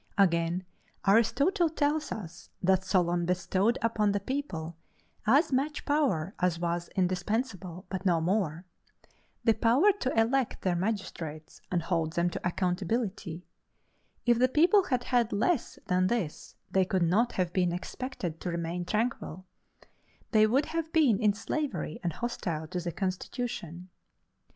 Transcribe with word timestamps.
Again, 0.17 0.65
Aristotle 1.05 1.69
tells 1.69 2.11
us 2.11 2.49
that 2.63 2.83
Solon 2.83 3.27
bestowed 3.27 3.77
upon 3.83 4.13
the 4.13 4.19
people 4.19 4.75
as 5.27 5.53
much 5.53 5.85
power 5.85 6.33
as 6.39 6.59
was 6.59 6.89
indispensable, 6.95 7.85
but 7.87 8.03
no 8.03 8.19
more: 8.19 8.65
the 9.43 9.53
power 9.53 9.91
to 9.99 10.19
elect 10.19 10.63
their 10.63 10.75
magistrates 10.75 11.61
and 11.69 11.83
hold 11.83 12.13
them 12.13 12.31
to 12.31 12.41
accountability: 12.43 13.45
if 14.25 14.39
the 14.39 14.49
people 14.49 14.85
had 14.85 15.03
had 15.03 15.31
less 15.31 15.77
than 15.85 16.07
this, 16.07 16.55
they 16.71 16.83
could 16.83 17.03
not 17.03 17.33
have 17.33 17.53
been 17.53 17.71
expected 17.71 18.41
to 18.41 18.49
remain 18.49 18.85
tranquil 18.85 19.45
they 20.31 20.47
would 20.47 20.65
have 20.65 20.91
been 20.91 21.19
in 21.19 21.33
slavery 21.35 21.99
and 22.01 22.13
hostile 22.13 22.65
to 22.69 22.79
the 22.79 22.91
constitution. 22.91 23.87